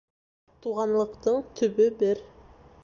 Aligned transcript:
Туғанлыҡтың 0.63 1.39
төбө 1.61 1.91
бер. 2.03 2.29